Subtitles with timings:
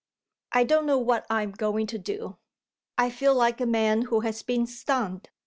[0.51, 2.39] I don't know what I am going to do;
[2.97, 5.29] I feel like a man who has been stunned.